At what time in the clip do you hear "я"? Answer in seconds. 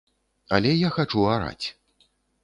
0.75-0.89